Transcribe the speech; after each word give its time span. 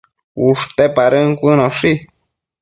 ushte 0.47 0.83
padën 0.95 1.29
cuënoshi 1.39 1.91